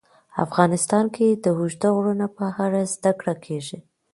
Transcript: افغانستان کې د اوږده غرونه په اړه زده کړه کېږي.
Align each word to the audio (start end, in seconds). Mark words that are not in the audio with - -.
افغانستان 0.45 1.05
کې 1.15 1.27
د 1.43 1.45
اوږده 1.57 1.89
غرونه 1.95 2.27
په 2.37 2.45
اړه 2.65 2.81
زده 2.93 3.11
کړه 3.19 3.33
کېږي. 3.45 3.79